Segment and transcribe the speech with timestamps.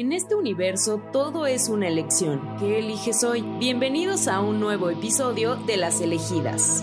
[0.00, 2.40] En este universo todo es una elección.
[2.58, 3.42] ¿Qué eliges hoy?
[3.58, 6.82] Bienvenidos a un nuevo episodio de Las elegidas.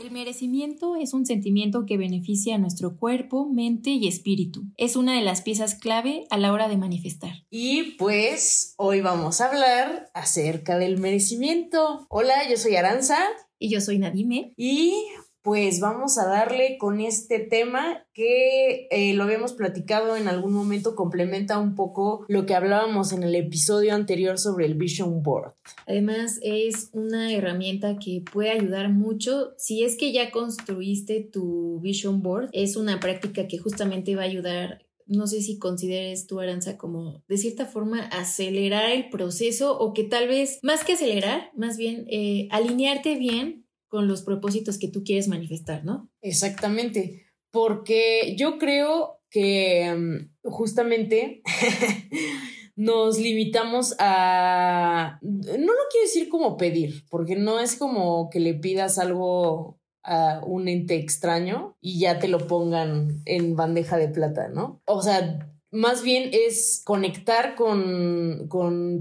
[0.00, 4.64] El merecimiento es un sentimiento que beneficia a nuestro cuerpo, mente y espíritu.
[4.76, 7.44] Es una de las piezas clave a la hora de manifestar.
[7.50, 12.04] Y pues hoy vamos a hablar acerca del merecimiento.
[12.10, 13.16] Hola, yo soy Aranza.
[13.60, 14.54] Y yo soy Nadime.
[14.56, 15.06] Y
[15.44, 20.96] pues vamos a darle con este tema que eh, lo habíamos platicado en algún momento,
[20.96, 25.52] complementa un poco lo que hablábamos en el episodio anterior sobre el Vision Board.
[25.86, 32.22] Además, es una herramienta que puede ayudar mucho si es que ya construiste tu Vision
[32.22, 32.48] Board.
[32.52, 37.22] Es una práctica que justamente va a ayudar no sé si consideres tu Aranza como
[37.28, 42.06] de cierta forma acelerar el proceso o que tal vez más que acelerar, más bien
[42.08, 43.63] eh, alinearte bien
[43.94, 46.10] con los propósitos que tú quieres manifestar, ¿no?
[46.20, 51.42] Exactamente, porque yo creo que mm, justamente
[52.74, 58.54] nos limitamos a, no lo quiero decir como pedir, porque no es como que le
[58.54, 64.48] pidas algo a un ente extraño y ya te lo pongan en bandeja de plata,
[64.48, 64.82] ¿no?
[64.86, 68.48] O sea, más bien es conectar con,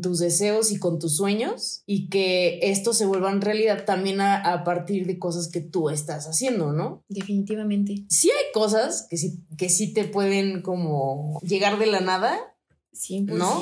[0.02, 4.64] tus deseos y con tus sueños y que esto se vuelva en realidad también a,
[4.66, 7.04] partir de cosas que tú estás haciendo, ¿no?
[7.08, 8.06] Definitivamente.
[8.10, 12.40] Sí hay cosas que sí, que sí te pueden como llegar de la nada.
[12.94, 13.26] 100%.
[13.26, 13.62] ¿no?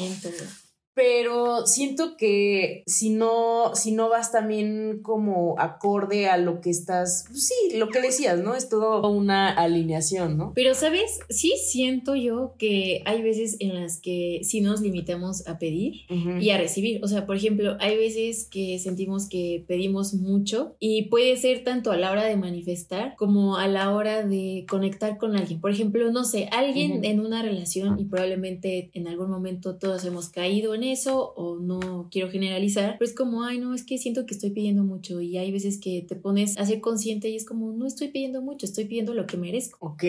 [1.02, 7.26] Pero siento que si no, si no vas también como acorde a lo que estás,
[7.28, 8.54] pues sí, lo que decías, ¿no?
[8.54, 10.52] Es todo una alineación, ¿no?
[10.54, 11.20] Pero, ¿sabes?
[11.28, 16.02] Sí siento yo que hay veces en las que sí nos limitamos a pedir
[16.40, 17.04] y a recibir.
[17.04, 21.92] O sea, por ejemplo, hay veces que sentimos que pedimos mucho y puede ser tanto
[21.92, 25.62] a la hora de manifestar como a la hora de conectar con alguien.
[25.62, 30.30] Por ejemplo, no sé, alguien en una relación y probablemente en algún momento todos hemos
[30.30, 34.26] caído en eso o no quiero generalizar, pero es como, ay, no, es que siento
[34.26, 37.46] que estoy pidiendo mucho y hay veces que te pones a ser consciente y es
[37.46, 39.78] como, no estoy pidiendo mucho, estoy pidiendo lo que merezco.
[39.82, 40.04] Ok,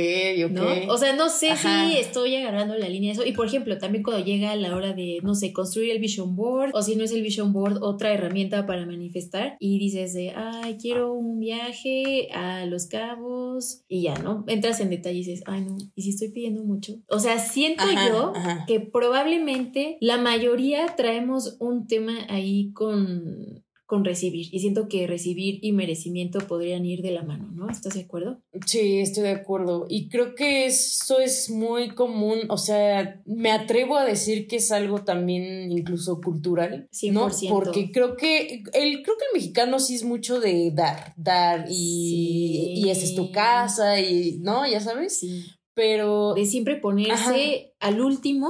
[0.44, 0.50] ok.
[0.50, 0.92] ¿no?
[0.92, 3.26] O sea, no sé si estoy agarrando la línea de eso.
[3.28, 6.72] Y por ejemplo, también cuando llega la hora de, no sé, construir el vision board
[6.74, 10.76] o si no es el vision board, otra herramienta para manifestar y dices de, ay,
[10.80, 14.44] quiero un viaje a Los Cabos y ya, ¿no?
[14.46, 16.94] Entras en detalle y dices, ay, no, y si estoy pidiendo mucho.
[17.08, 18.32] O sea, siento yo
[18.66, 20.61] que probablemente la mayoría
[20.96, 23.62] traemos un tema ahí con,
[23.92, 27.68] con recibir y siento que recibir y merecimiento podrían ir de la mano, ¿no?
[27.68, 28.40] ¿Estás de acuerdo?
[28.64, 33.98] Sí, estoy de acuerdo y creo que eso es muy común, o sea, me atrevo
[33.98, 37.12] a decir que es algo también incluso cultural, 100%.
[37.12, 37.28] ¿no?
[37.50, 42.72] Porque creo que el creo que el mexicano sí es mucho de dar, dar y,
[42.74, 45.18] y esa es tu casa y no, ya sabes.
[45.18, 45.44] Sí.
[45.74, 48.48] Pero de siempre ponerse al último,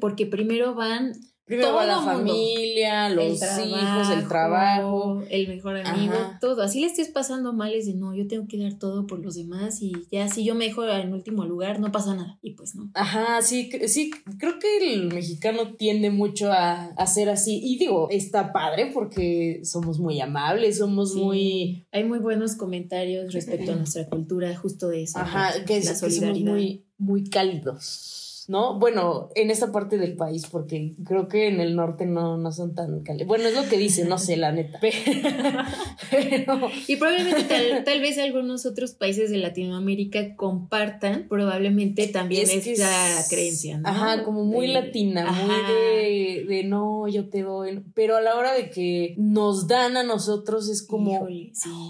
[0.00, 1.12] porque primero van
[1.50, 5.20] Primero va la familia, los hijos, el trabajo.
[5.28, 6.62] El mejor amigo, todo.
[6.62, 9.34] Así le estés pasando mal, es de no, yo tengo que dar todo por los
[9.34, 12.38] demás y ya si yo me dejo en último lugar, no pasa nada.
[12.40, 12.92] Y pues no.
[12.94, 17.60] Ajá, sí, sí, creo que el mexicano tiende mucho a, hacer así.
[17.60, 21.84] Y digo, está padre porque somos muy amables, somos muy.
[21.90, 25.18] Hay muy buenos comentarios respecto a nuestra cultura, justo de eso.
[25.18, 28.29] Ajá, que, es, que somos muy, muy cálidos.
[28.50, 28.80] ¿No?
[28.80, 32.74] Bueno, en esa parte del país, porque creo que en el norte no, no son
[32.74, 33.28] tan cálidos.
[33.28, 34.80] Bueno, es lo que dicen, no sé, la neta.
[36.10, 37.44] Pero, Y probablemente
[37.84, 43.88] tal, vez algunos otros países de Latinoamérica compartan probablemente también esta creencia, ¿no?
[43.88, 47.84] Ajá, como muy latina, muy de, no, yo te doy.
[47.94, 51.24] Pero a la hora de que nos dan a nosotros es como.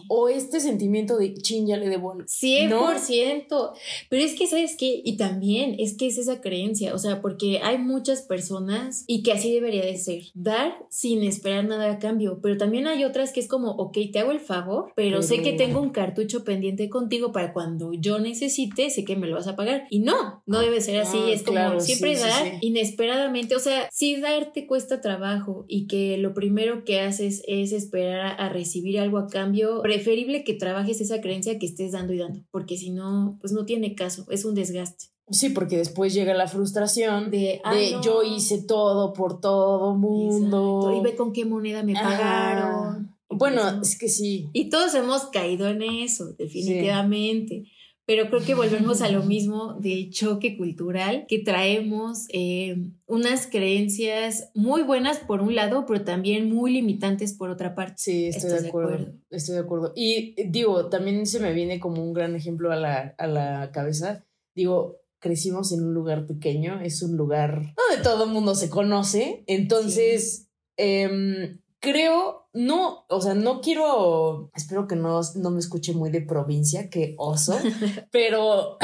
[0.09, 2.25] O este sentimiento de chin, ya le debo algo.
[2.25, 3.73] 100%.
[4.11, 5.01] Pero es que, ¿sabes qué?
[5.03, 9.23] Y también es que es esa creencia creencia, o sea, porque hay muchas personas y
[9.23, 13.33] que así debería de ser, dar sin esperar nada a cambio, pero también hay otras
[13.33, 16.89] que es como, ok, te hago el favor, pero, sé que tengo un cartucho pendiente
[16.89, 19.87] contigo para cuando yo necesite, sé que me lo vas a pagar.
[19.91, 24.21] Y no, no debe ser así, ah, es como siempre dar inesperadamente, o sea, si
[24.21, 29.19] dar te cuesta trabajo y que lo primero que haces es esperar a recibir algo
[29.19, 33.39] a cambio, preferible que trabajes esa creencia que estés dando y dando, porque si no,
[33.41, 35.11] pues no tiene caso, es un desgaste.
[35.31, 37.61] Sí, porque después llega la frustración de,
[38.03, 40.93] yo hice todo por todo mundo.
[40.97, 43.17] Y ve con qué moneda me pagaron.
[43.29, 44.49] Bueno, es que sí.
[44.53, 47.65] Y todos hemos caído en eso, definitivamente.
[48.07, 54.51] Pero creo que volvemos a lo mismo de choque cultural que traemos eh, unas creencias
[54.53, 57.95] muy buenas por un lado, pero también muy limitantes por otra parte.
[57.99, 59.93] Sí, estoy de acuerdo, Estoy de acuerdo.
[59.95, 64.27] Y digo, también se me viene como un gran ejemplo a la, a la cabeza.
[64.57, 69.45] Digo, crecimos en un lugar pequeño, es un lugar donde todo el mundo se conoce,
[69.47, 76.11] entonces em, creo, no, o sea, no quiero, espero que no, no me escuche muy
[76.11, 77.59] de provincia, que oso,
[78.11, 78.79] pero...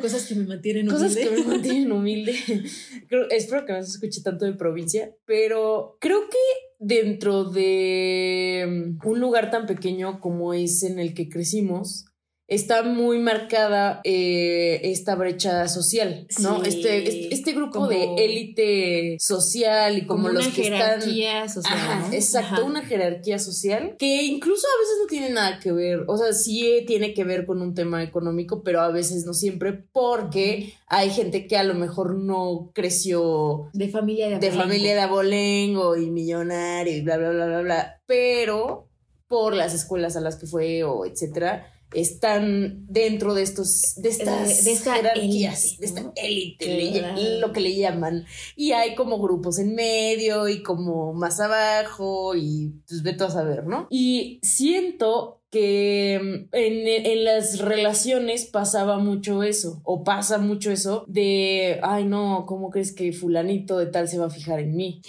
[0.00, 1.08] cosas que me mantienen humilde.
[1.08, 2.34] Cosas que me mantienen humilde.
[3.30, 6.38] espero que no se escuche tanto de provincia, pero creo que
[6.78, 12.06] dentro de un lugar tan pequeño como es en el que crecimos,
[12.50, 16.62] está muy marcada eh, esta brecha social, ¿no?
[16.64, 21.00] Este, este, grupo de élite social y como, los que están.
[21.48, 22.12] social.
[22.12, 26.32] Exacto, una jerarquía social que incluso a veces no tiene nada que ver, o sea,
[26.32, 31.10] sí tiene que ver con un tema económico, pero a veces no siempre, porque hay
[31.10, 35.96] gente que a lo mejor no creció de familia de abolengo, de familia de abolengo
[35.96, 38.88] y millonario y bla, bla, bla, bla, bla, pero
[39.28, 44.64] por las escuelas a las que fue o etcétera están dentro de estos de estas
[44.64, 48.24] de esta jerarquías, de esta élite, lo que le llaman.
[48.56, 53.66] Y hay como grupos en medio y como más abajo y pues vete a saber,
[53.66, 53.86] ¿no?
[53.90, 61.80] Y siento que en, en, las relaciones pasaba mucho eso, o pasa mucho eso de,
[61.82, 65.02] ay no, ¿cómo crees que fulanito de tal se va a fijar en mí?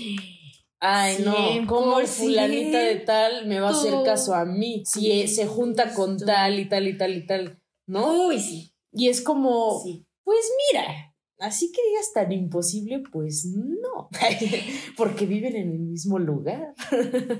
[0.83, 4.83] Ay, no, ¿cómo el fulanita de tal me va a hacer caso a mí?
[4.85, 8.25] Si se junta con tal y tal y tal y tal, ¿no?
[8.27, 8.73] Uy, sí.
[8.91, 9.83] Y es como,
[10.23, 11.10] pues mira,
[11.41, 14.09] Así que digas tan imposible, pues no,
[14.97, 16.75] porque viven en el mismo lugar.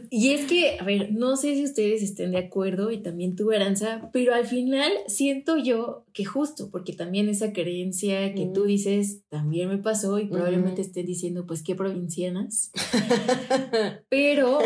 [0.10, 3.52] y es que, a ver, no sé si ustedes estén de acuerdo y también tu
[3.52, 9.22] Aranza, pero al final siento yo que justo, porque también esa creencia que tú dices
[9.30, 12.72] también me pasó y probablemente estén diciendo, pues qué provincianas,
[14.10, 14.58] pero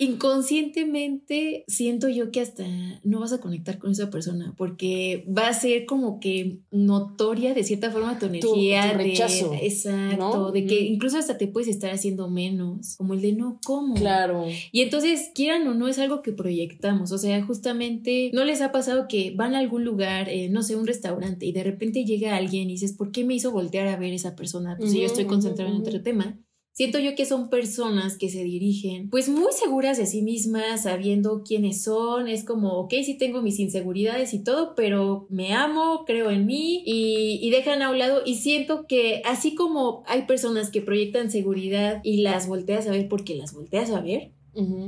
[0.00, 2.64] inconscientemente siento yo que hasta
[3.04, 7.64] no vas a conectar con esa persona porque va a ser como que notoria de
[7.64, 12.30] cierta forma tu energía rechazo, de exacto, de que incluso hasta te puedes estar haciendo
[12.30, 13.94] menos, como el de no cómo.
[13.94, 14.46] Claro.
[14.72, 18.72] Y entonces quieran o no es algo que proyectamos, o sea, justamente no les ha
[18.72, 22.36] pasado que van a algún lugar, eh, no sé, un restaurante y de repente llega
[22.36, 24.76] alguien y dices, ¿por qué me hizo voltear a ver esa persona?
[24.78, 26.38] Pues si yo estoy concentrado en otro tema
[26.72, 31.42] Siento yo que son personas que se dirigen pues muy seguras de sí mismas, sabiendo
[31.42, 36.30] quiénes son, es como, ok, sí tengo mis inseguridades y todo, pero me amo, creo
[36.30, 40.80] en mí y, dejan a un lado y siento que así como hay personas que
[40.80, 44.32] proyectan seguridad y las volteas a ver porque las volteas a ver,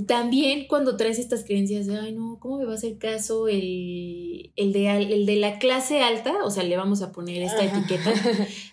[0.06, 4.52] También cuando traes estas creencias de, ay no, ¿cómo me va a hacer caso el,
[4.54, 6.44] el, de, el de la clase alta?
[6.44, 8.12] O sea, le vamos a poner esta etiqueta.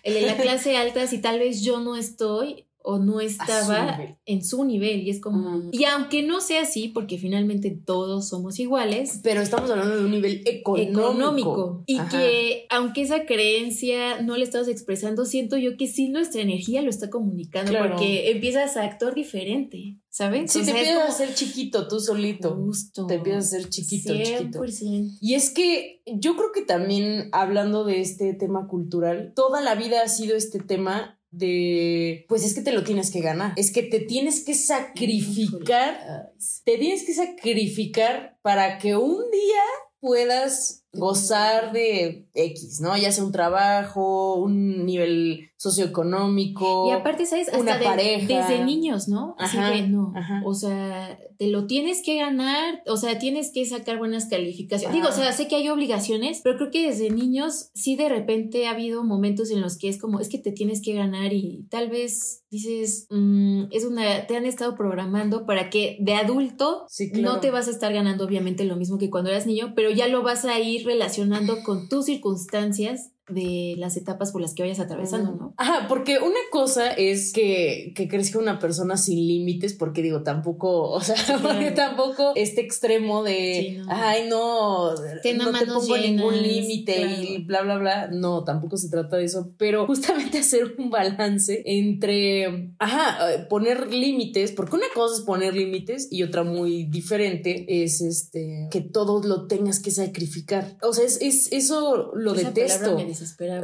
[0.04, 4.44] El de la clase alta, si tal vez yo no estoy, o no estaba en
[4.44, 9.20] su nivel y es como y aunque no sea así porque finalmente todos somos iguales
[9.22, 14.68] pero estamos hablando de un nivel económico, y que aunque esa creencia no la estamos
[14.68, 20.00] expresando siento yo que sí nuestra energía lo está comunicando porque empiezas a actuar diferente
[20.10, 20.50] ¿sabes?
[20.50, 22.54] Sí, te empiezas a ser chiquito tú solito.
[22.56, 23.06] Justo.
[23.06, 24.38] Te empiezas a ser chiquito, 100%.
[24.38, 25.16] chiquito.
[25.20, 30.02] Y es que yo creo que también hablando de este tema cultural, toda la vida
[30.02, 33.82] ha sido este tema de, pues es que te lo tienes que ganar, es que
[33.82, 36.32] te tienes que sacrificar,
[36.64, 39.62] te tienes que sacrificar para que un día
[40.00, 42.96] puedas gozar de X, ¿no?
[42.96, 46.88] Ya sea un trabajo, un nivel socioeconómico.
[46.88, 47.48] Y aparte, ¿sabes?
[47.48, 48.26] Hasta una pareja.
[48.26, 49.36] Desde niños, ¿no?
[49.38, 50.12] Así que no.
[50.44, 54.94] O sea, te lo tienes que ganar, o sea, tienes que sacar buenas calificaciones.
[54.94, 58.66] Digo, o sea, sé que hay obligaciones, pero creo que desde niños sí de repente
[58.66, 61.66] ha habido momentos en los que es como, es que te tienes que ganar y
[61.70, 67.40] tal vez dices, mm, es una, te han estado programando para que de adulto no
[67.40, 70.22] te vas a estar ganando obviamente lo mismo que cuando eras niño, pero ya lo
[70.22, 75.32] vas a ir relacionando con tus circunstancias de las etapas por las que vayas atravesando,
[75.32, 75.54] ¿no?
[75.56, 80.90] Ajá, porque una cosa es que, que crezca una persona sin límites, porque digo, tampoco,
[80.90, 87.44] o sea, porque tampoco este extremo de, ay, no, no te pongo ningún límite y
[87.44, 92.72] bla, bla, bla, no, tampoco se trata de eso, pero justamente hacer un balance entre,
[92.78, 98.68] ajá, poner límites, porque una cosa es poner límites y otra muy diferente es este,
[98.70, 100.76] que todo lo tengas que sacrificar.
[100.82, 102.98] O sea, es, es eso lo detesto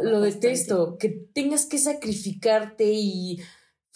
[0.03, 3.39] lo detesto, que tengas que sacrificarte y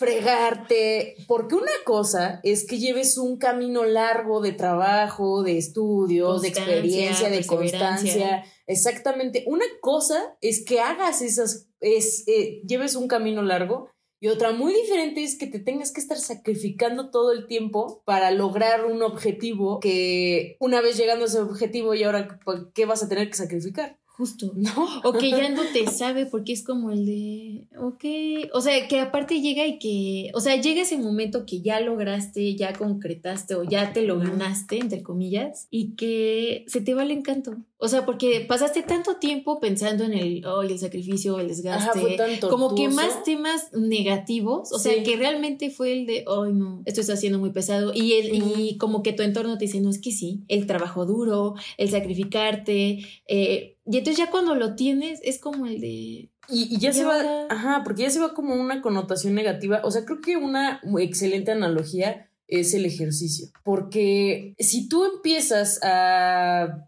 [0.00, 6.48] fregarte, porque una cosa es que lleves un camino largo de trabajo, de estudios, de
[6.48, 8.42] experiencia, de constancia.
[8.66, 9.44] Exactamente.
[9.46, 13.90] Una cosa es que hagas esas, es, eh, lleves un camino largo
[14.22, 18.30] y otra muy diferente es que te tengas que estar sacrificando todo el tiempo para
[18.30, 22.40] lograr un objetivo que una vez llegando a ese objetivo y ahora,
[22.72, 23.99] ¿qué vas a tener que sacrificar?
[24.20, 24.52] Justo.
[24.54, 24.70] ¿no?
[25.04, 28.04] O que ya no te sabe porque es como el de, ok,
[28.52, 32.54] o sea, que aparte llega y que, o sea, llega ese momento que ya lograste,
[32.54, 37.12] ya concretaste o ya te lo ganaste, entre comillas, y que se te va el
[37.12, 37.56] encanto.
[37.82, 42.48] O sea, porque pasaste tanto tiempo pensando en el, oh, el sacrificio, el desgaste, Ajá,
[42.50, 44.90] como que más temas negativos, o Sí.
[44.90, 47.92] sea, que realmente fue el de, ay, no, esto está siendo muy pesado.
[47.94, 51.06] Y, el, y como que tu entorno te dice, no, es que sí, el trabajo
[51.06, 52.98] duro, el sacrificarte.
[53.26, 57.04] eh, y entonces ya cuando lo tienes, es como el de, Y, y ya se
[57.04, 59.80] va, ajá, porque ya se va como una connotación negativa.
[59.82, 63.48] O sea, creo que una excelente analogía es el ejercicio.
[63.64, 66.86] Porque si tú empiezas a,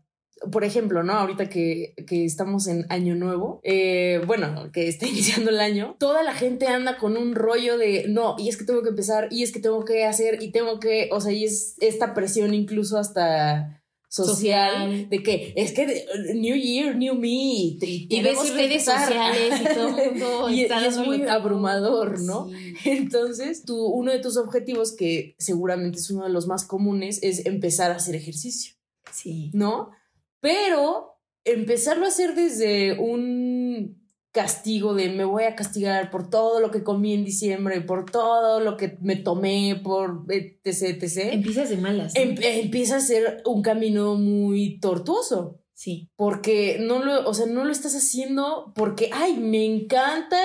[0.50, 1.14] por ejemplo, ¿no?
[1.14, 6.22] Ahorita que, que estamos en año nuevo, eh, bueno, que está iniciando el año, toda
[6.22, 9.42] la gente anda con un rollo de, no, y es que tengo que empezar, y
[9.42, 12.98] es que tengo que hacer, y tengo que, o sea, y es esta presión incluso
[12.98, 13.81] hasta
[14.14, 14.26] social,
[14.90, 15.08] Social.
[15.08, 18.84] de que es que de- New Year, New Me, y, y ves tenemos que redes
[18.84, 21.30] sociales y todo el mundo Y- está y es muy todo.
[21.30, 22.48] abrumador, ¿no?
[22.50, 22.74] Sí.
[22.90, 27.46] Entonces, tú, uno de tus objetivos, que seguramente es uno de los más comunes, es
[27.46, 28.74] empezar a hacer ejercicio,
[29.10, 29.50] Sí.
[29.54, 29.90] ¿no?
[30.40, 34.01] Pero empezarlo a hacer desde un
[34.32, 38.60] castigo de me voy a castigar por todo lo que comí en diciembre, por todo
[38.60, 41.32] lo que me tomé, por etc, etc.
[41.32, 42.14] Empiezas de malas.
[42.14, 42.20] ¿no?
[42.20, 46.08] Em- empieza a ser un camino muy tortuoso sí.
[46.16, 50.38] porque no lo, o sea, no lo estás haciendo porque, ay, me encanta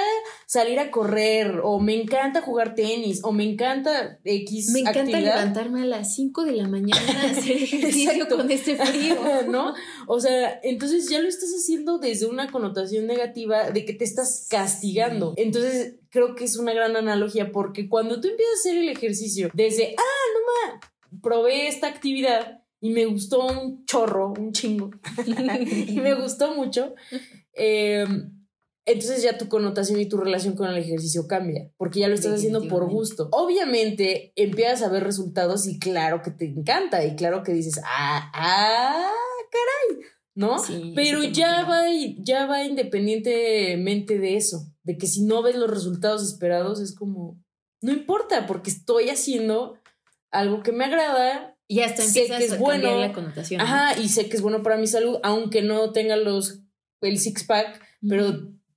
[0.46, 5.36] salir a correr, o me encanta jugar tenis, o me encanta X Me encanta actividad.
[5.36, 9.16] levantarme a las 5 de la mañana a hacer ejercicio con este frío.
[9.48, 9.74] ¿No?
[10.08, 14.48] O sea, entonces ya lo estás haciendo desde una connotación negativa de que te estás
[14.50, 15.34] castigando.
[15.38, 19.50] Entonces, creo que es una gran analogía porque cuando tú empiezas a hacer el ejercicio
[19.54, 24.92] desde, ah, no ma, probé esta actividad y me gustó un chorro, un chingo,
[25.88, 26.94] y me gustó mucho,
[27.54, 28.06] eh,
[28.88, 32.36] entonces ya tu connotación y tu relación con el ejercicio cambia, porque ya lo estás
[32.36, 33.28] haciendo por gusto.
[33.34, 38.32] Obviamente empiezas a ver resultados y claro que te encanta y claro que dices, ah,
[38.34, 39.12] ah,
[39.52, 40.06] caray,
[40.36, 40.60] ¿no?
[40.60, 41.82] Sí, Pero ya va,
[42.20, 47.44] ya va independientemente de eso, de que si no ves los resultados esperados es como,
[47.82, 49.78] no importa, porque estoy haciendo
[50.32, 53.00] algo que me agrada Y hasta Sé empiezas que es a cambiar bueno.
[53.00, 53.58] la connotación.
[53.60, 53.64] ¿no?
[53.66, 56.62] Ajá, y sé que es bueno para mi salud, aunque no tenga los
[57.02, 58.30] el six pack, pero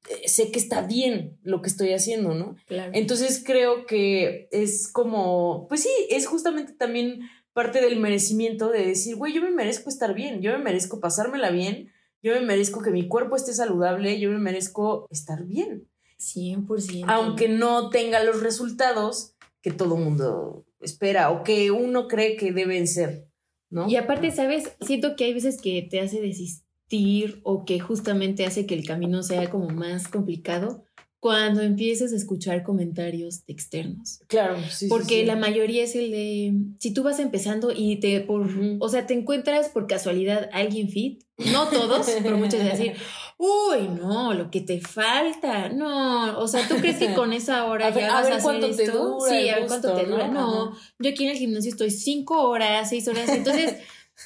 [0.09, 2.57] eh, sé que está bien lo que estoy haciendo, ¿no?
[2.67, 2.91] Claro.
[2.95, 7.21] Entonces creo que es como, pues sí, es justamente también
[7.53, 11.51] parte del merecimiento de decir, güey, yo me merezco estar bien, yo me merezco pasármela
[11.51, 11.93] bien,
[12.23, 17.05] yo me merezco que mi cuerpo esté saludable, yo me merezco estar bien, 100%.
[17.09, 22.87] aunque no tenga los resultados que todo mundo espera o que uno cree que deben
[22.87, 23.29] ser,
[23.71, 23.89] ¿no?
[23.89, 24.77] Y aparte, ¿sabes?
[24.81, 29.23] Siento que hay veces que te hace desistir o que justamente hace que el camino
[29.23, 30.85] sea como más complicado
[31.21, 34.21] cuando empiezas a escuchar comentarios externos.
[34.27, 34.89] Claro, sí.
[34.89, 35.25] Porque sí.
[35.27, 38.79] la mayoría es el de, si tú vas empezando y te, por, Ujú.
[38.81, 41.23] o sea, te encuentras por casualidad alguien fit,
[41.53, 42.95] no todos, pero muchos de decir,
[43.43, 47.87] uy, no, lo que te falta, no, o sea, tú crees que con esa hora
[47.87, 48.99] A ver- ya a vas ver a hacer cuánto te esto?
[49.19, 50.67] dura sí, a ver cuánto te dura, ¿no?
[50.67, 53.77] no, yo aquí en el gimnasio estoy cinco horas, seis horas, entonces...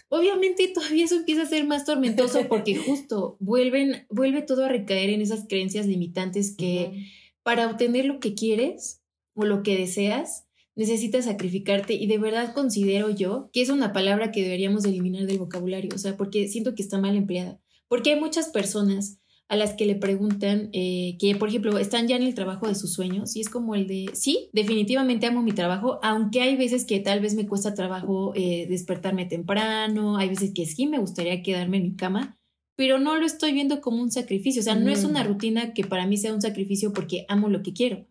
[0.09, 5.11] Obviamente todavía eso empieza a ser más tormentoso porque justo vuelven, vuelve todo a recaer
[5.11, 7.06] en esas creencias limitantes que,
[7.44, 9.02] para obtener lo que quieres
[9.35, 11.94] o lo que deseas, necesitas sacrificarte.
[11.94, 15.90] Y de verdad considero yo que es una palabra que deberíamos de eliminar del vocabulario,
[15.94, 17.61] o sea, porque siento que está mal empleada,
[17.94, 22.16] porque hay muchas personas a las que le preguntan eh, que, por ejemplo, están ya
[22.16, 25.52] en el trabajo de sus sueños y es como el de, sí, definitivamente amo mi
[25.52, 30.50] trabajo, aunque hay veces que tal vez me cuesta trabajo eh, despertarme temprano, hay veces
[30.52, 32.36] que sí me gustaría quedarme en mi cama,
[32.74, 34.60] pero no lo estoy viendo como un sacrificio.
[34.60, 37.62] O sea, no es una rutina que para mí sea un sacrificio porque amo lo
[37.62, 38.08] que quiero.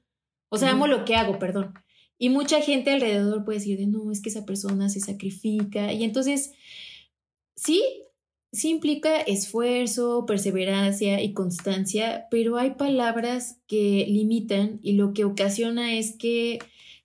[0.48, 1.74] O sea, amo lo que hago, perdón.
[2.18, 5.92] Y mucha gente alrededor puede decir de no, es que esa persona se sacrifica.
[5.92, 6.54] Y entonces,
[7.58, 7.84] sí,
[8.54, 15.96] sí implica esfuerzo, perseverancia y constancia, pero hay palabras que limitan y lo que ocasiona
[15.96, 16.60] es que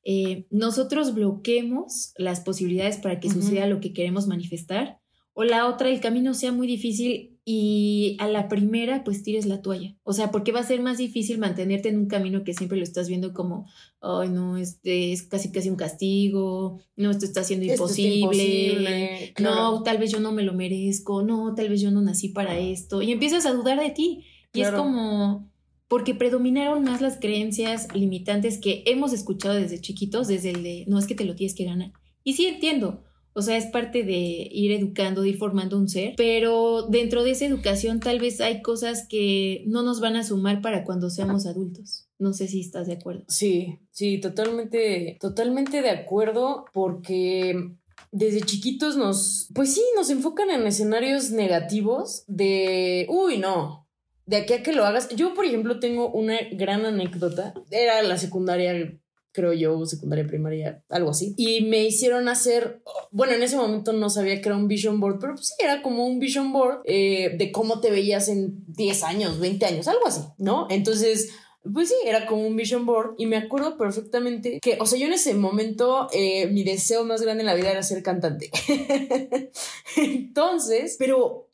[0.04, 5.00] eh, nosotros bloquemos las posibilidades para que suceda lo que queremos manifestar,
[5.32, 9.62] o la otra, el camino sea muy difícil y a la primera pues tires la
[9.62, 9.96] toalla.
[10.02, 12.84] O sea, porque va a ser más difícil mantenerte en un camino que siempre lo
[12.84, 13.64] estás viendo como,
[14.02, 19.82] ay no, este es casi casi un castigo, no, esto está siendo Esto imposible, no,
[19.82, 23.00] tal vez yo no me lo merezco, no, tal vez yo no nací para esto.
[23.00, 24.26] Y empiezas a dudar de ti.
[24.52, 25.50] Y es como,
[25.88, 30.98] porque predominaron más las creencias limitantes que hemos escuchado desde chiquitos, desde el de, no
[30.98, 31.92] es que te lo tienes que ganar.
[32.24, 33.04] Y sí entiendo.
[33.38, 37.30] O sea, es parte de ir educando, de ir formando un ser, pero dentro de
[37.30, 41.46] esa educación tal vez hay cosas que no nos van a sumar para cuando seamos
[41.46, 42.08] adultos.
[42.18, 43.22] No sé si estás de acuerdo.
[43.28, 47.76] Sí, sí, totalmente, totalmente de acuerdo porque
[48.10, 53.86] desde chiquitos nos, pues sí, nos enfocan en escenarios negativos de, uy, no,
[54.26, 55.10] de aquí a que lo hagas.
[55.10, 57.54] Yo, por ejemplo, tengo una gran anécdota.
[57.70, 58.98] Era la secundaria,
[59.32, 61.34] creo yo, secundaria primaria, algo así.
[61.36, 65.18] Y me hicieron hacer, bueno, en ese momento no sabía que era un vision board,
[65.20, 69.02] pero pues sí, era como un vision board eh, de cómo te veías en 10
[69.04, 70.66] años, 20 años, algo así, ¿no?
[70.70, 71.30] Entonces...
[71.70, 75.06] Pues sí, era como un vision board y me acuerdo perfectamente que, o sea, yo
[75.06, 78.50] en ese momento eh, mi deseo más grande en la vida era ser cantante.
[79.96, 81.47] Entonces, pero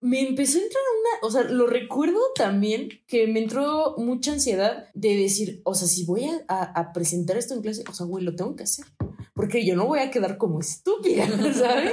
[0.00, 4.88] me empezó a entrar una, o sea, lo recuerdo también que me entró mucha ansiedad
[4.94, 8.34] de decir, o sea, si voy a, presentar esto en clase, o sea, güey, lo
[8.34, 8.86] tengo que hacer,
[9.34, 11.92] porque yo no voy a quedar como estúpida, ¿sabes?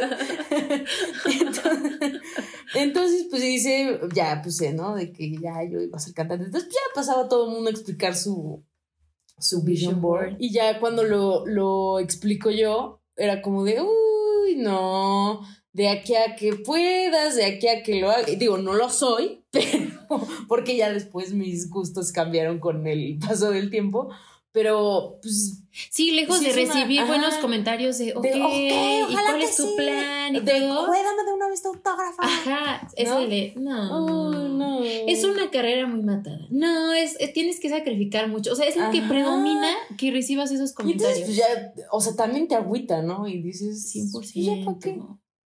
[2.75, 4.95] entonces, pues dice, ya puse, ¿no?
[4.95, 6.45] De que ya yo iba a ser cantante.
[6.45, 8.63] Entonces, ya pasaba todo el mundo a explicar su,
[9.37, 10.37] su vision board.
[10.39, 15.41] Y ya cuando lo, lo explico yo, era como de, uy, no
[15.77, 18.25] de aquí a que puedas, de aquí a que lo haga.
[18.25, 19.69] Digo, no lo soy, pero
[20.47, 24.09] porque ya después mis gustos cambiaron con el paso del tiempo.
[24.51, 25.61] Pero, pues.
[25.91, 30.35] Sí, lejos de recibir buenos comentarios de, ok, ¿y cuál es tu plan?
[30.35, 30.87] Y de, todo.
[30.87, 32.17] Cuédame de una vez tu autógrafo.
[32.21, 33.19] Ajá, es ¿No?
[33.27, 34.83] de, no, no.
[34.83, 36.47] Es una carrera muy matada.
[36.49, 38.51] No, es, tienes que sacrificar mucho.
[38.51, 41.19] O sea, es lo que predomina que recibas esos comentarios.
[41.19, 43.27] Y entonces, pues ya, o sea, también te agüita, ¿no?
[43.27, 44.31] Y dices, 100%.
[44.33, 44.99] ¿Ya para qué?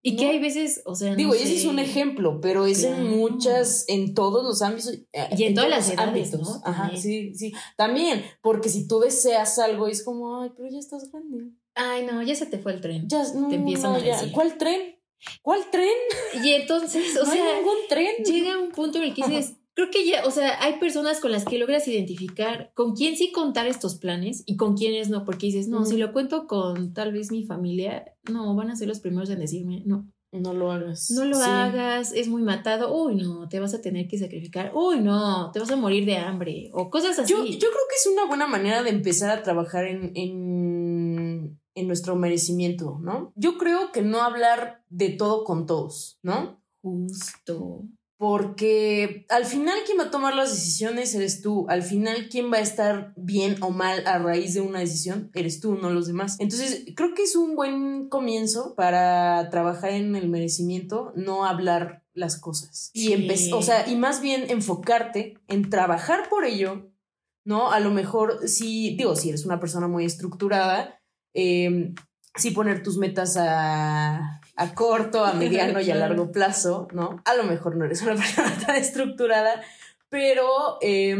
[0.04, 1.14] Y que hay veces, o sea.
[1.14, 4.92] Digo, ese es un ejemplo, pero es en muchas, en todos los ámbitos.
[5.12, 6.60] Eh, y en, todas las edades, ¿no?
[6.64, 7.52] Ajá, sí, sí.
[7.76, 11.52] También, porque si tú deseas algo, es como, ay, pero ya estás grande.
[11.74, 13.08] Ay, no, ya se te fue el tren.
[13.08, 14.32] Ya, no, te empiezan a decir.
[14.32, 14.96] ¿Cuál tren?
[15.40, 15.88] ¿Cuál tren?
[16.42, 17.44] Y entonces, o no sea.
[17.44, 18.24] Hay ningún tren.
[18.24, 21.32] Llega un punto en el que dices, creo que ya, o sea, hay personas con
[21.32, 25.46] las que logras identificar con quién sí contar estos planes y con quiénes no, porque
[25.46, 29.00] dices, no, si lo cuento con tal vez mi familia, no, van a ser los
[29.00, 30.08] primeros en decirme, no.
[30.34, 31.10] No lo hagas.
[31.10, 32.96] No lo hagas, es muy matado.
[32.96, 34.72] Uy, no, te vas a tener que sacrificar.
[34.74, 36.70] Uy, no, te vas a morir de hambre.
[36.72, 37.30] O cosas así.
[37.30, 41.86] Yo, yo creo que es una buena manera de empezar a trabajar en, en, en
[41.86, 43.34] nuestro merecimiento, ¿no?
[43.36, 46.62] Yo creo que no hablar de todo con todos, ¿no?
[46.80, 47.84] Justo
[48.22, 52.58] porque al final quien va a tomar las decisiones eres tú, al final quien va
[52.58, 56.36] a estar bien o mal a raíz de una decisión eres tú, no los demás.
[56.38, 62.38] Entonces creo que es un buen comienzo para trabajar en el merecimiento, no hablar las
[62.38, 66.92] cosas y o sea, y más bien enfocarte en trabajar por ello,
[67.44, 67.72] ¿no?
[67.72, 71.02] A lo mejor si, digo, si eres una persona muy estructurada,
[71.34, 71.92] eh,
[72.36, 77.22] sí poner tus metas a a corto, a mediano y a largo plazo, ¿no?
[77.24, 79.62] A lo mejor no eres una persona tan estructurada,
[80.08, 80.78] pero...
[80.80, 81.10] Eh,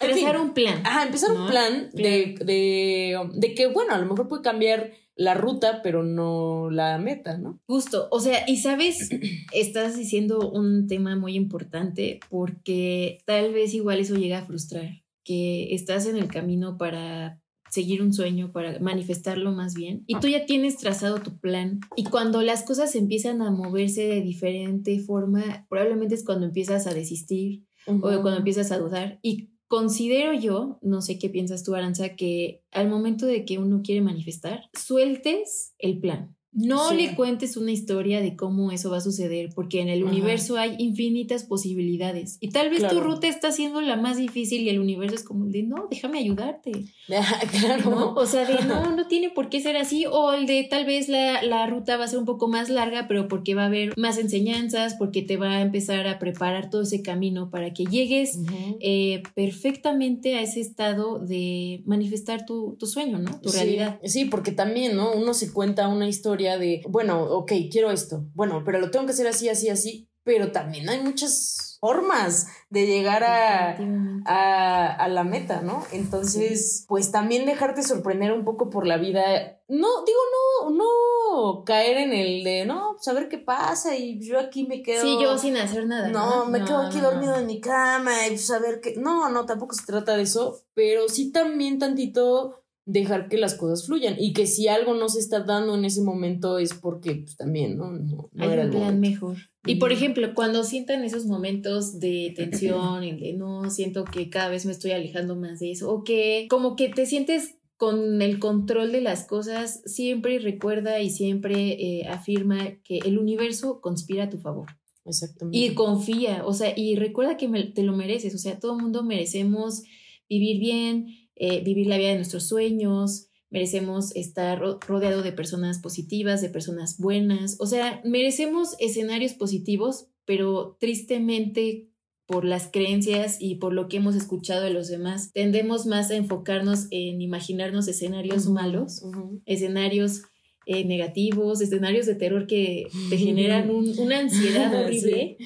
[0.00, 0.82] empezar un plan.
[0.84, 5.32] Ajá, empezar un plan de, de, de, que, bueno, a lo mejor puede cambiar la
[5.32, 7.58] ruta, pero no la meta, ¿no?
[7.66, 9.08] Justo, o sea, y sabes,
[9.52, 15.74] estás diciendo un tema muy importante porque tal vez igual eso llega a frustrar, que
[15.74, 17.40] estás en el camino para
[17.76, 20.02] seguir un sueño, para manifestarlo más bien.
[20.06, 21.80] Y tú ya tienes trazado tu plan.
[21.94, 26.94] Y cuando las cosas empiezan a moverse de diferente forma, probablemente es cuando empiezas a
[26.94, 29.18] desistir o cuando empiezas a dudar.
[29.22, 33.82] Y considero yo, no sé qué piensas tú, Aranza, que al momento de que uno
[33.82, 36.35] quiere manifestar, sueltes el plan.
[36.56, 40.56] No le cuentes una historia de cómo eso va a suceder, porque en el universo
[40.56, 42.38] hay infinitas posibilidades.
[42.40, 45.44] Y tal vez tu ruta está siendo la más difícil y el universo es como
[45.44, 46.72] el de, no, déjame ayudarte.
[47.60, 48.14] claro.
[48.16, 50.06] O sea, de, no, no tiene por qué ser así.
[50.10, 53.06] O el de, tal vez la, la, ruta va a ser un poco más larga,
[53.06, 56.82] pero porque va a haber más enseñanzas, porque te va a empezar a preparar todo
[56.82, 58.38] ese camino para que llegues
[58.80, 63.40] eh, perfectamente a ese estado de manifestar tu, tu sueño, ¿no?
[63.42, 64.00] Tu realidad.
[64.04, 65.12] Sí, porque también, ¿no?
[65.12, 69.12] Uno se cuenta una historia de, bueno, ok, quiero esto, bueno, pero lo tengo que
[69.12, 73.76] hacer así, así, así, pero también hay muchas formas de llegar a,
[74.24, 75.84] a, la meta, ¿no?
[75.92, 79.22] Entonces, pues también dejarte sorprender un poco por la vida.
[79.68, 80.18] No, digo,
[80.64, 84.82] no, no caer en el de, no, saber pues, qué pasa y yo aquí me
[84.82, 85.02] quedo.
[85.02, 86.08] Sí, yo sin hacer nada.
[86.08, 89.86] No, me quedo aquí dormido en mi cama y saber que, no, no, tampoco se
[89.86, 94.68] trata de eso, pero sí también tantito dejar que las cosas fluyan y que si
[94.68, 98.58] algo no se está dando en ese momento es porque pues, también no, no, hay
[98.58, 103.68] un plan mejor y por ejemplo cuando sientan esos momentos de tensión y de no
[103.70, 107.06] siento que cada vez me estoy alejando más de eso o que como que te
[107.06, 113.18] sientes con el control de las cosas, siempre recuerda y siempre eh, afirma que el
[113.18, 114.68] universo conspira a tu favor.
[115.04, 115.58] Exactamente.
[115.58, 119.04] Y confía, o sea, y recuerda que te lo mereces, o sea, todo el mundo
[119.04, 119.82] merecemos
[120.28, 126.42] vivir bien, eh, vivir la vida de nuestros sueños, merecemos estar rodeado de personas positivas,
[126.42, 131.88] de personas buenas, o sea, merecemos escenarios positivos, pero tristemente
[132.26, 136.16] por las creencias y por lo que hemos escuchado de los demás, tendemos más a
[136.16, 139.02] enfocarnos en imaginarnos escenarios malos,
[139.46, 140.22] escenarios
[140.66, 145.36] eh, negativos, escenarios de terror que te generan una ansiedad horrible.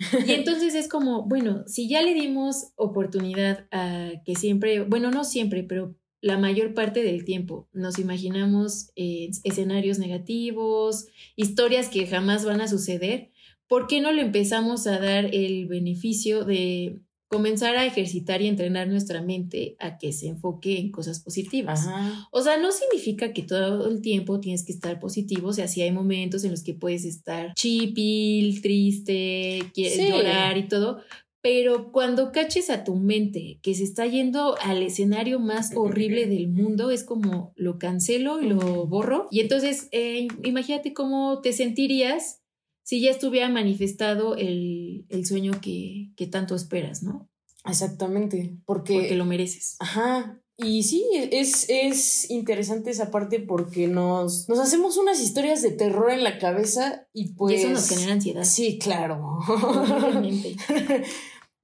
[0.26, 5.24] Y entonces es como, bueno, si ya le dimos oportunidad a que siempre, bueno, no
[5.24, 12.44] siempre, pero la mayor parte del tiempo nos imaginamos eh, escenarios negativos, historias que jamás
[12.44, 13.30] van a suceder,
[13.68, 18.88] ¿por qué no le empezamos a dar el beneficio de comenzar a ejercitar y entrenar
[18.88, 21.86] nuestra mente a que se enfoque en cosas positivas.
[22.32, 25.80] O sea, no significa que todo el tiempo tienes que estar positivo, o sea, sí
[25.80, 31.02] hay momentos en los que puedes estar chipil, triste, quieres llorar y todo,
[31.40, 36.48] pero cuando caches a tu mente que se está yendo al escenario más horrible del
[36.48, 39.28] mundo, es como lo cancelo y lo borro.
[39.30, 42.39] Y entonces, eh, imagínate cómo te sentirías
[42.90, 47.30] si ya estuviera manifestado el, sueño que, tanto esperas, ¿no?
[47.64, 48.94] Exactamente, porque...
[48.94, 49.76] Porque lo mereces.
[49.78, 55.70] Ajá, y sí, es, es interesante esa parte porque nos, nos hacemos unas historias de
[55.70, 57.52] terror en la cabeza y pues...
[57.52, 58.42] Y eso nos genera ansiedad.
[58.42, 59.38] Sí, claro.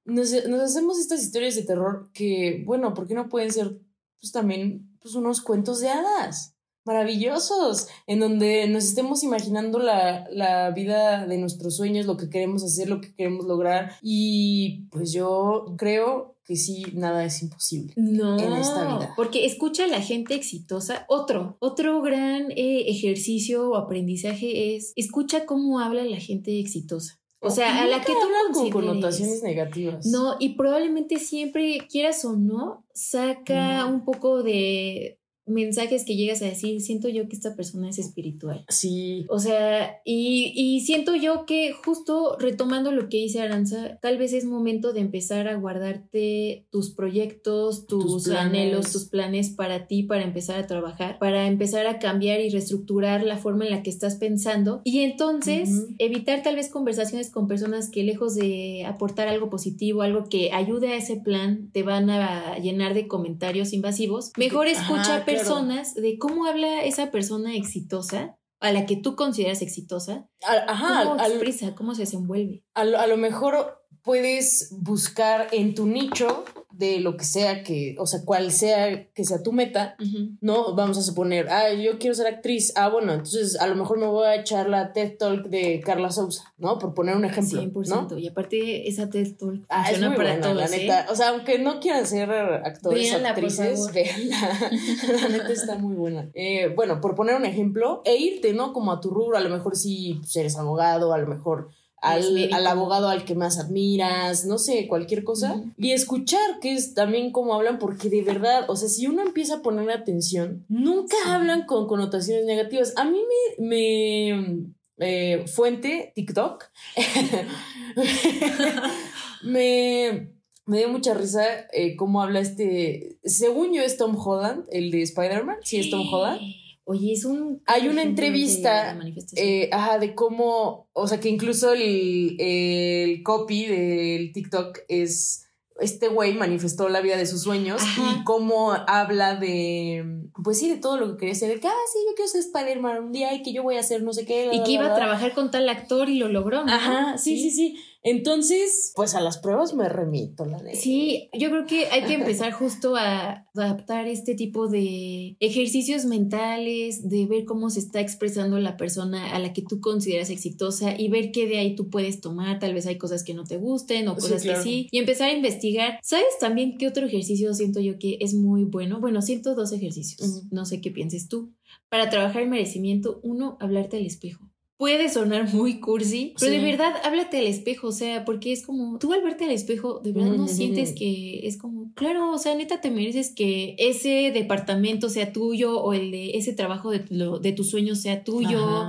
[0.04, 3.76] nos, nos hacemos estas historias de terror que, bueno, ¿por qué no pueden ser
[4.20, 6.55] pues también pues, unos cuentos de hadas?
[6.86, 12.62] Maravillosos, en donde nos estemos imaginando la, la, vida de nuestros sueños, lo que queremos
[12.64, 13.92] hacer, lo que queremos lograr.
[14.00, 19.12] Y pues yo creo que sí, nada es imposible no, en esta vida.
[19.16, 21.04] Porque escucha a la gente exitosa.
[21.08, 27.20] Otro, otro gran eh, ejercicio o aprendizaje es escucha cómo habla la gente exitosa.
[27.40, 30.06] O sea, a la que tú con connotaciones negativas.
[30.06, 36.46] No, y probablemente siempre, quieras o no, saca un poco de mensajes que llegas a
[36.46, 38.64] decir, siento yo que esta persona es espiritual.
[38.68, 39.26] Sí.
[39.28, 44.32] O sea, y, y, siento yo que justo retomando lo que dice Aranza, tal vez
[44.32, 50.24] es momento de empezar a guardarte tus proyectos, tus, anhelos, tus planes para ti, para
[50.24, 54.16] empezar a trabajar, para empezar a cambiar y reestructurar la forma en la que estás
[54.16, 60.02] pensando y entonces evitar tal vez conversaciones con personas que lejos de aportar algo positivo,
[60.02, 64.32] algo que ayude a ese plan, te van a llenar de comentarios invasivos.
[64.36, 70.28] Mejor escucha personas de cómo habla esa persona exitosa a la que tú consideras exitosa.
[70.42, 71.74] Ajá, ¿Cómo expresa?
[71.74, 72.64] ¿Cómo se desenvuelve?
[72.74, 78.06] A a lo mejor puedes buscar en tu nicho de lo que sea que, o
[78.06, 79.96] sea, cual sea que sea tu meta,
[80.40, 80.74] ¿no?
[80.74, 84.06] Vamos a suponer, ah, yo quiero ser actriz, ah, bueno, entonces a lo mejor me
[84.06, 86.78] voy a echar la TED Talk de Carla Sousa, ¿no?
[86.78, 87.62] Por poner un ejemplo.
[87.62, 90.80] 100%, y aparte esa TED Talk ah, funciona es para todos, la ¿eh?
[90.80, 91.06] neta.
[91.10, 94.70] O sea, aunque no quieran ser actores o actrices, véanla.
[95.20, 96.30] la neta está muy buena.
[96.34, 98.72] Eh, bueno, por poner un ejemplo, e irte, ¿no?
[98.72, 102.66] Como a tu rubro, a lo mejor si pues, eres abogado, a lo mejor al,
[102.66, 105.62] abogado al que más admiras, no sé, cualquier cosa.
[105.76, 109.56] Y escuchar, que es también como hablan, porque de verdad, o sea, si uno empieza
[109.56, 112.94] a poner atención, nunca hablan con connotaciones negativas.
[112.96, 113.18] A mí
[113.58, 114.66] me, me
[114.98, 116.64] eh, fuente TikTok,
[119.42, 120.30] me,
[120.66, 125.02] me dio mucha risa eh, cómo habla este, según yo es Tom Holland, el de
[125.02, 126.40] Spider-Man, sí es Tom Holland.
[126.88, 127.62] Oye, es un...
[127.66, 128.96] Hay una entrevista,
[129.34, 135.46] eh, ajá, de cómo, o sea, que incluso el, el copy del TikTok es
[135.80, 140.76] este güey manifestó la vida de sus sueños y cómo habla de, pues sí, de
[140.76, 143.34] todo lo que quería ser, de que, ah, sí, yo quiero ser Spider-Man un día
[143.34, 144.50] y que yo voy a hacer no sé qué.
[144.52, 146.72] y que iba a trabajar con tal actor y lo logró, ¿no?
[146.72, 147.76] Ajá, sí, sí, sí.
[148.06, 150.76] Entonces, pues a las pruebas me remito, la de...
[150.76, 157.08] Sí, yo creo que hay que empezar justo a adaptar este tipo de ejercicios mentales,
[157.08, 161.08] de ver cómo se está expresando la persona a la que tú consideras exitosa y
[161.08, 162.60] ver qué de ahí tú puedes tomar.
[162.60, 164.86] Tal vez hay cosas que no te gusten o cosas que sí.
[164.92, 165.98] Y empezar a investigar.
[166.00, 169.00] ¿Sabes también qué otro ejercicio siento yo que es muy bueno?
[169.00, 170.44] Bueno, siento dos ejercicios.
[170.52, 171.52] No sé qué pienses tú.
[171.88, 176.92] Para trabajar el merecimiento, uno, hablarte al espejo puede sonar muy cursi, pero de verdad
[177.02, 180.34] háblate al espejo, o sea, porque es como, tú al verte al espejo, de verdad
[180.36, 185.32] no sientes que es como, claro, o sea, neta te mereces que ese departamento sea
[185.32, 187.04] tuyo o el de ese trabajo de,
[187.40, 188.86] de tus sueños sea tuyo.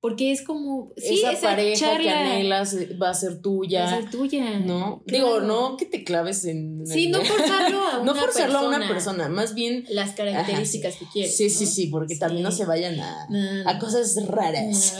[0.00, 0.92] Porque es como.
[0.96, 3.84] Sí, esa, pareja que anhelas va a ser tuya.
[3.84, 4.60] Va a ser tuya.
[4.60, 5.02] ¿No?
[5.06, 6.86] Digo, no que te claves en.
[6.86, 8.76] Sí, no forzarlo a una No forzarlo persona.
[8.76, 9.84] a una persona, más bien.
[9.88, 11.36] Las características Ajá, que quieres.
[11.36, 11.50] Sí, ¿no?
[11.50, 14.98] sí, sí, porque también no se vayan a, No, a cosas raras.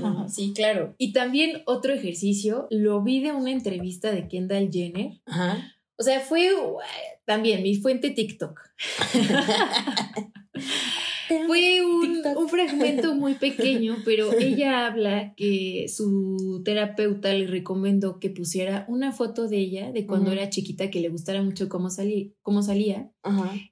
[0.00, 0.28] No.
[0.28, 0.94] Sí, claro.
[0.98, 5.20] Y también otro ejercicio, lo vi de una entrevista de Kendall Jenner.
[5.24, 5.72] Ajá.
[5.96, 6.78] O sea, fue uh,
[7.24, 8.60] también mi fuente TikTok.
[11.46, 18.84] Fue un, fragmento muy pequeño, pero ella habla que su terapeuta le recomendó que pusiera
[18.88, 22.62] una foto de ella de cuando era chiquita, que le gustara mucho cómo, salí, cómo
[22.62, 23.12] salía,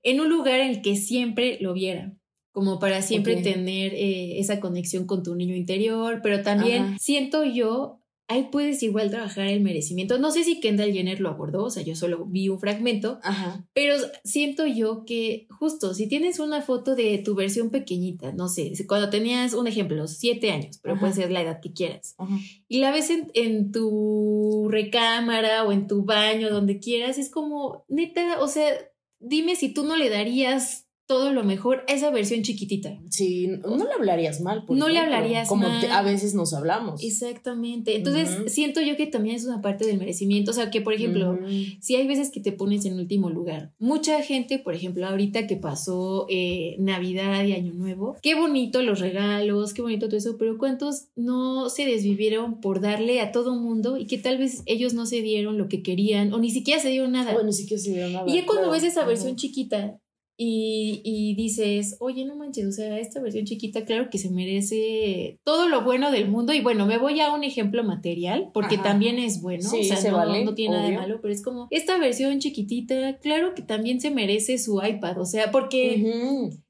[0.03, 2.16] en un lugar en el que siempre lo viera,
[2.53, 6.96] como para siempre tener eh, esa conexión con tu niño interior, pero también Ajá.
[6.99, 8.00] siento yo,
[8.31, 10.19] ahí puedes igual trabajar el merecimiento.
[10.19, 13.66] No sé si Kendall Jenner lo abordó, o sea, yo solo vi un fragmento, Ajá.
[13.75, 18.73] pero siento yo que justo si tienes una foto de tu versión pequeñita, no sé,
[18.87, 21.01] cuando tenías un ejemplo, siete años, pero Ajá.
[21.01, 22.38] puede ser la edad que quieras, Ajá.
[22.69, 27.85] y la ves en, en tu recámara o en tu baño, donde quieras, es como,
[27.88, 28.71] neta, o sea,
[29.19, 32.96] dime si tú no le darías todo lo mejor a esa versión chiquitita.
[33.09, 34.64] Sí, no le hablarías mal.
[34.64, 35.81] por No le hablarías como mal.
[35.81, 37.03] te- a veces nos hablamos.
[37.03, 37.96] Exactamente.
[37.96, 40.53] Entonces, siento yo que también es una parte del merecimiento.
[40.53, 41.37] O sea, que por ejemplo,
[41.81, 43.73] si hay veces que te pones en último lugar.
[43.81, 49.01] Mucha gente, por ejemplo, ahorita que pasó eh, Navidad y Año Nuevo, qué bonito los
[49.01, 53.96] regalos, qué bonito todo eso, pero ¿cuántos no se desvivieron por darle a todo mundo
[53.96, 56.90] y que tal vez ellos no se dieron lo que querían o ni siquiera se
[56.90, 57.33] dieron nada?
[57.33, 58.25] Bueno, ni siquiera se dieron nada.
[58.29, 58.73] y ya cuando claro.
[58.75, 60.00] ves esa versión chiquita
[60.42, 65.38] y, y dices, oye, no manches, o sea, esta versión chiquita, claro que se merece
[65.44, 66.55] todo lo bueno del mundo.
[66.55, 68.85] Y bueno, me voy a un ejemplo material, porque Ajá.
[68.85, 71.35] también es bueno, Sí, o sea, se no, vale, no tiene nada de malo, pero
[71.35, 76.03] es como, esta versión chiquitita, claro que también se merece su iPad, o sea, porque,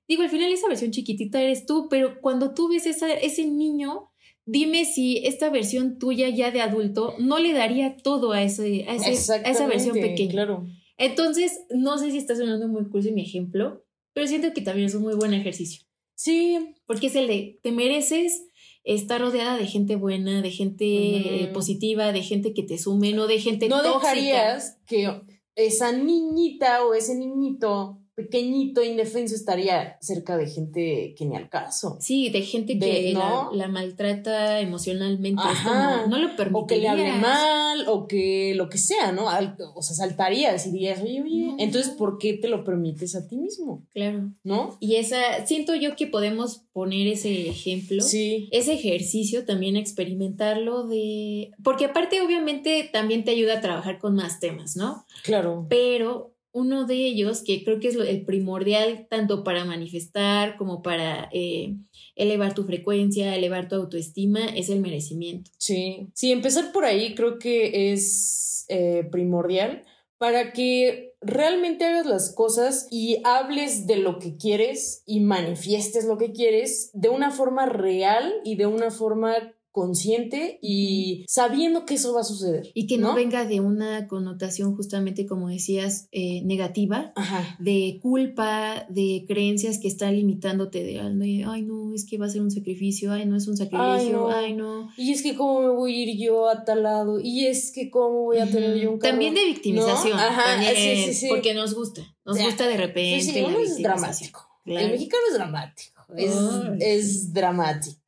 [0.08, 4.08] digo, al final esa versión chiquitita eres tú, pero cuando tú ves esa, ese niño...
[4.46, 8.96] Dime si esta versión tuya ya de adulto no le daría todo a, ese, a,
[8.96, 10.30] ese- a esa versión pequeña.
[10.32, 10.66] Claro.
[11.00, 13.82] Entonces, no sé si está sonando muy cursi mi ejemplo,
[14.12, 15.82] pero siento que también es un muy buen ejercicio.
[16.14, 18.44] Sí, Porque es el de, te mereces
[18.84, 23.26] estar rodeada de gente buena, de gente eh, positiva, de gente que te sume, no
[23.26, 24.14] de gente no tóxica.
[24.14, 25.22] dejarías que
[25.54, 31.96] esa niñita o ese niñito pequeñito, indefenso, estaría cerca de gente que ni al caso.
[32.00, 33.50] Sí, de gente De- que ¿no?
[33.52, 35.40] la, la maltrata emocionalmente.
[35.42, 36.02] Es Ajá.
[36.04, 39.28] como, no lo O que le hable mal, o que lo que sea, ¿no?
[39.28, 41.56] Al- o sea, saltarías y dirías, oye, oye, No.
[41.58, 43.86] entonces, ¿por qué te lo permites a ti mismo?
[43.92, 44.30] Claro.
[44.44, 44.76] ¿No?
[44.80, 48.02] Y esa, siento yo que podemos poner ese ejemplo.
[48.02, 48.48] Sí.
[48.52, 51.52] ese ejercicio también experimentarlo de...
[51.62, 55.04] Porque aparte obviamente también te ayuda a trabajar con más temas, ¿no?
[55.22, 55.66] Claro.
[55.68, 61.28] Pero uno de ellos, que creo que es el primordial tanto para manifestar como para
[61.32, 61.76] eh,
[62.16, 65.50] elevar tu frecuencia, elevar tu autoestima, es el merecimiento.
[65.58, 66.08] Sí.
[66.14, 69.84] Sí, empezar por ahí creo que es eh, primordial
[70.18, 76.18] para que realmente hagas las cosas y hables de lo que quieres y manifiestes lo
[76.18, 79.34] que quieres de una forma real y de una forma
[79.72, 82.70] consciente y sabiendo que eso va a suceder.
[82.74, 87.56] Y que no, venga de una connotación justamente, como decías, eh, negativa, Ajá.
[87.60, 92.42] de culpa, de creencias que están limitándote de, ay, no, es que va a ser
[92.42, 94.30] un sacrificio, ay, no es un sacrilegio, no.
[94.30, 94.90] ay, no.
[94.96, 97.20] Y es que cómo me voy a ir yo a tal lado.
[97.20, 99.12] Y es que cómo voy a tener yo un carro.
[99.12, 100.16] También de victimización.
[100.16, 100.22] ¿No?
[100.22, 101.28] Ajá, también, sí, sí, sí.
[101.28, 102.02] Porque nos gusta.
[102.24, 103.20] Nos gusta de repente.
[103.20, 104.48] Sí, la es dramático.
[104.64, 104.86] Claro.
[104.86, 106.00] El mexicano es dramático.
[106.16, 106.34] Es,
[106.80, 108.00] es dramático.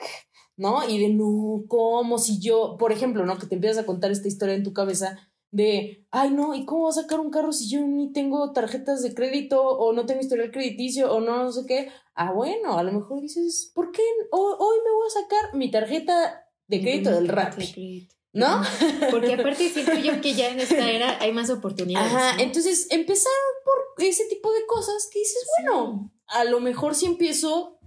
[0.62, 0.88] ¿No?
[0.88, 3.36] Y de no, ¿cómo si yo, por ejemplo, ¿no?
[3.36, 5.18] Que te empiezas a contar esta historia en tu cabeza
[5.50, 9.02] de, ay, no, ¿y cómo voy a sacar un carro si yo ni tengo tarjetas
[9.02, 11.90] de crédito o no tengo historial crediticio o no, no sé qué?
[12.14, 15.70] Ah, bueno, a lo mejor dices, ¿por qué hoy, hoy me voy a sacar mi
[15.70, 17.54] tarjeta de crédito del rap?
[17.56, 18.14] De crédito.
[18.32, 18.62] ¿No?
[19.10, 22.12] Porque aparte siento yo que ya en esta era hay más oportunidades.
[22.12, 22.42] Ajá, ¿no?
[22.42, 23.32] entonces empezar
[23.64, 27.78] por ese tipo de cosas que dices, bueno, a lo mejor si empiezo,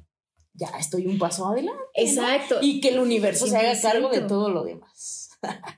[0.55, 1.79] ya estoy un paso adelante.
[1.95, 2.03] ¿no?
[2.03, 2.57] Exacto.
[2.61, 3.81] Y que el universo se haga 100%.
[3.81, 5.29] cargo de todo lo demás.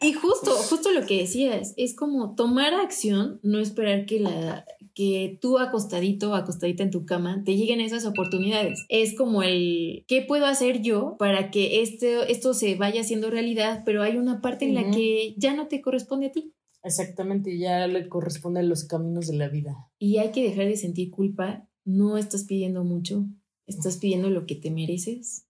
[0.02, 5.38] Y justo, justo lo que decías, es como tomar acción, no esperar que la que
[5.40, 8.84] tú acostadito o acostadita en tu cama te lleguen esas oportunidades.
[8.90, 13.84] Es como el ¿qué puedo hacer yo para que este, esto se vaya haciendo realidad?
[13.86, 16.56] Pero hay una parte en la que ya no te corresponde a ti.
[16.82, 19.76] Exactamente, ya le corresponden los caminos de la vida.
[20.00, 21.68] Y hay que dejar de sentir culpa.
[21.86, 23.28] No estás pidiendo mucho,
[23.68, 25.48] estás pidiendo lo que te mereces.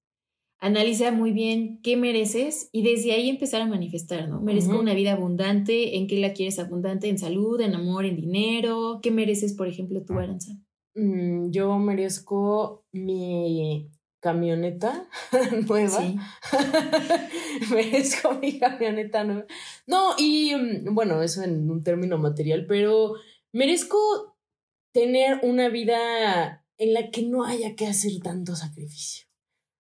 [0.60, 4.42] Analiza muy bien qué mereces y desde ahí empezar a manifestar, ¿no?
[4.42, 7.10] Merezco una vida abundante, ¿en qué la quieres abundante?
[7.10, 9.00] En salud, en amor, en dinero.
[9.04, 10.54] ¿Qué mereces, por ejemplo, tú, Aranza?
[10.96, 15.08] Mm, yo merezco mi camioneta
[15.70, 16.00] nueva.
[17.72, 19.46] Merezco mi camioneta nueva.
[19.86, 23.14] No, y mm, bueno, eso en un término material, pero
[23.54, 24.36] merezco
[24.92, 29.28] tener una vida en la que no haya que hacer tanto sacrificio.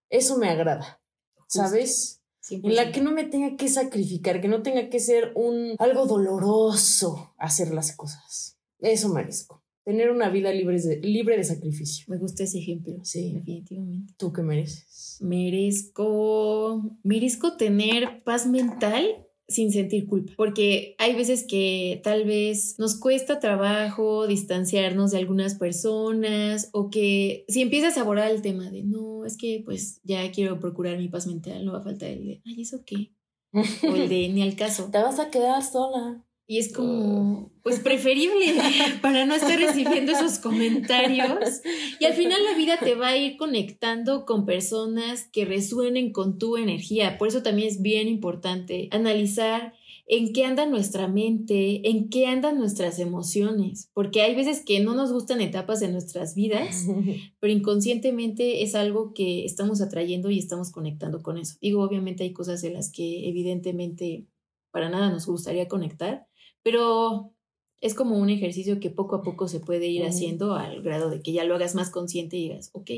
[0.10, 1.02] Eso me agrada,
[1.48, 2.22] ¿sabes?
[2.50, 6.06] En la que no me tenga que sacrificar, que no tenga que ser un algo
[6.06, 8.58] doloroso hacer las cosas.
[8.80, 9.64] Eso merezco.
[9.84, 12.06] Tener una vida libre de, libre de sacrificio.
[12.10, 13.00] Me gusta ese ejemplo.
[13.04, 13.34] Sí.
[13.34, 14.14] Definitivamente.
[14.18, 15.18] ¿Tú qué mereces?
[15.22, 16.84] Merezco.
[17.04, 23.40] Merezco tener paz mental sin sentir culpa, porque hay veces que tal vez nos cuesta
[23.40, 29.26] trabajo distanciarnos de algunas personas o que si empiezas a abordar el tema de no,
[29.26, 32.42] es que pues ya quiero procurar mi paz mental, no va a faltar el de,
[32.46, 33.14] ay, ¿eso qué?
[33.54, 34.90] O el de ni al caso.
[34.92, 36.27] Te vas a quedar sola.
[36.50, 38.56] Y es como, pues preferible
[39.02, 41.62] para no estar recibiendo esos comentarios.
[42.00, 46.38] Y al final la vida te va a ir conectando con personas que resuenen con
[46.38, 47.18] tu energía.
[47.18, 49.74] Por eso también es bien importante analizar
[50.08, 54.96] en qué anda nuestra mente, en qué andan nuestras emociones, porque hay veces que no
[54.96, 56.86] nos gustan etapas de nuestras vidas,
[57.42, 61.58] pero inconscientemente es algo que estamos atrayendo y estamos conectando con eso.
[61.60, 64.26] Digo, obviamente hay cosas de las que evidentemente
[64.72, 66.27] para nada nos gustaría conectar,
[66.68, 67.34] pero
[67.80, 71.22] es como un ejercicio que poco a poco se puede ir haciendo al grado de
[71.22, 72.92] que ya lo hagas más consciente y digas, ok,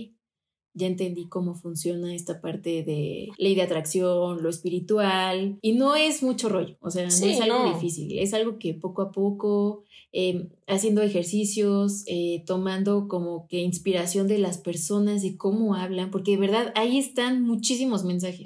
[0.74, 6.24] ya entendí cómo funciona esta parte de ley de atracción, lo espiritual, y no es
[6.24, 10.50] mucho rollo, o sea, no es algo difícil, es algo que poco a poco, em,
[10.68, 16.38] haciendo ejercicios, eh, tomando como que inspiración de las personas, de cómo hablan, porque de
[16.38, 18.46] verdad ahí están muchísimos mensajes.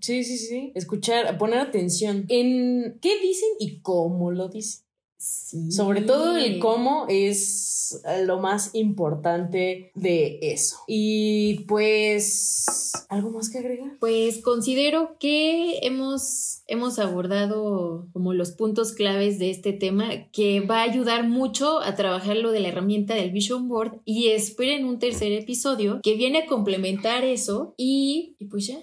[0.00, 4.89] Sí, sí, sí, escuchar, poner atención en qué dicen y cómo lo dicen.
[5.20, 10.76] Sobre todo el cómo es lo más importante de eso.
[10.86, 12.64] Y pues,
[13.08, 13.98] ¿algo más que agregar?
[14.00, 20.78] Pues considero que hemos, hemos abordado como los puntos claves de este tema que va
[20.80, 24.98] a ayudar mucho a trabajar lo de la herramienta del Vision Board y esperen un
[24.98, 28.78] tercer episodio que viene a complementar eso y, y pues ya.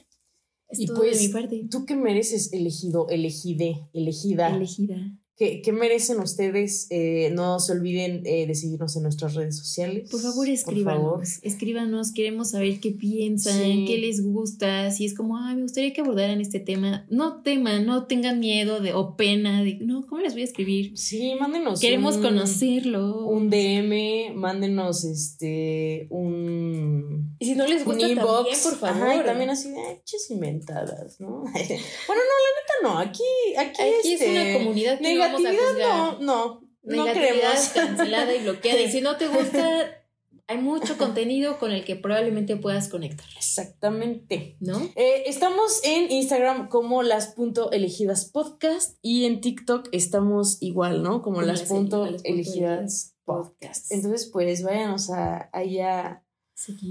[0.70, 1.68] Es y pues, de mi parte.
[1.72, 4.56] ¿Tú qué mereces elegido, elegide, elegida?
[4.56, 4.98] Elegida.
[5.38, 6.88] ¿Qué, merecen ustedes?
[6.90, 10.10] Eh, no se olviden eh, de seguirnos en nuestras redes sociales.
[10.10, 11.38] Por favor, escríbanos.
[11.44, 14.90] Escríbanos, queremos saber qué piensan, qué les gusta.
[14.90, 17.06] Si es como, ay, me gustaría que abordaran este tema.
[17.12, 20.98] No tema, no tengan miedo de, o pena de, no, ¿cómo les voy a escribir?
[20.98, 21.80] Sí, mándenos.
[21.80, 23.28] Queremos conocerlo.
[23.28, 27.36] Un DM, mándenos este, un.
[27.38, 29.24] Y si no les gusta, también, por favor.
[29.24, 31.28] también así de hechas inventadas, ¿no?
[31.44, 32.98] bueno, no, la neta no.
[32.98, 33.24] Aquí,
[33.56, 36.68] aquí, aquí es una este, comunidad que no, no.
[36.84, 38.82] Negatividad no cancelada y bloqueada.
[38.82, 40.04] Y si no te gusta,
[40.48, 43.28] hay mucho contenido con el que probablemente puedas conectar.
[43.36, 44.56] Exactamente.
[44.60, 44.80] ¿No?
[44.96, 51.22] Eh, estamos en Instagram como las punto elegidas podcast y en TikTok estamos igual, ¿no?
[51.22, 53.92] Como, las, punto elegidas podcast.
[53.92, 56.24] Entonces, pues váyanos a, allá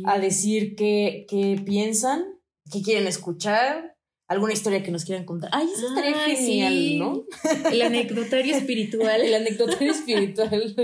[0.05, 2.25] a decir qué, qué piensan,
[2.71, 3.96] qué quieren escuchar
[4.29, 5.51] alguna historia que nos quieran contar.
[5.53, 7.25] Ay, eso estaría genial, ¿no?
[7.71, 9.21] El anecdotario espiritual.
[9.21, 10.75] El anecdotario espiritual.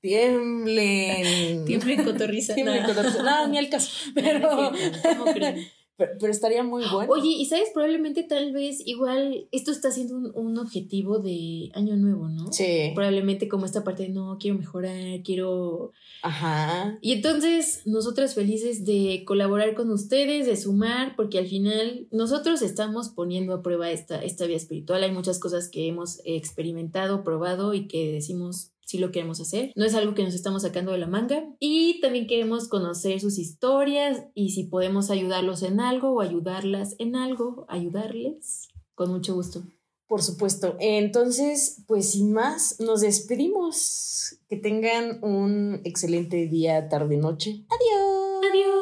[0.00, 1.64] Tiemblen.
[1.64, 2.54] Tiemblen cotorriza.
[2.54, 3.22] Tiemblen cotorriza.
[3.22, 3.90] No, ni al caso.
[4.14, 4.72] Pero.
[6.18, 7.12] Pero, estaría muy bueno.
[7.12, 12.28] Oye, y sabes, probablemente tal vez igual esto está siendo un, objetivo de año nuevo,
[12.28, 12.50] ¿no?
[12.52, 12.92] Sí.
[12.94, 15.92] Probablemente como esta parte de no, quiero mejorar, quiero...
[16.22, 16.98] Ajá.
[17.02, 23.10] Y entonces nosotras felices de colaborar con ustedes, de sumar, porque al final nosotros estamos
[23.10, 25.02] poniendo a prueba esta, esta vía espiritual.
[25.02, 29.72] Hay muchas cosas que hemos experimentado, probado y que decimos si lo queremos hacer.
[29.76, 31.44] No es algo que nos estamos sacando de la manga.
[31.60, 37.14] Y también queremos conocer sus historias y si podemos ayudarlos en algo o ayudarlas en
[37.14, 39.62] algo, ayudarles, con mucho gusto.
[40.08, 40.74] Por supuesto.
[40.80, 44.40] Entonces, pues sin más, nos despedimos.
[44.48, 47.64] Que tengan un excelente día, tarde, noche.
[47.68, 48.50] Adiós.
[48.50, 48.79] Adiós.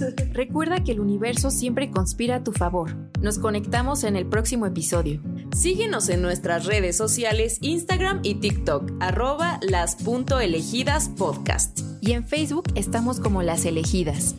[0.32, 2.94] Recuerda que el universo siempre conspira a tu favor.
[3.20, 5.20] Nos conectamos en el próximo episodio.
[5.54, 9.96] Síguenos en nuestras redes sociales, Instagram y TikTok, arroba las
[12.00, 14.34] Y en Facebook estamos como las elegidas.